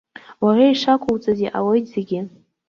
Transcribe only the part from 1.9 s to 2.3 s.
зегьы!